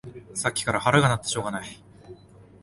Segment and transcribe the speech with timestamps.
[0.33, 1.79] さっきから腹が鳴ってしょうがない